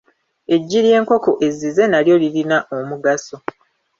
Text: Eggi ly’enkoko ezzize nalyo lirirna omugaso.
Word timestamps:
Eggi 0.55 0.79
ly’enkoko 0.85 1.29
ezzize 1.47 1.83
nalyo 1.87 2.15
lirirna 2.21 2.57
omugaso. 2.77 3.35